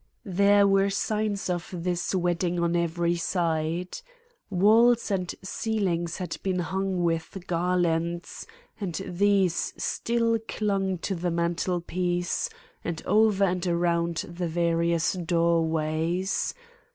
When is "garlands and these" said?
7.45-9.75